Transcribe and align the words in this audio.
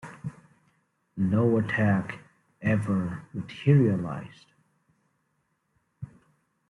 No 1.15 1.57
attack 1.59 2.17
ever 2.59 3.21
materialized. 3.33 4.47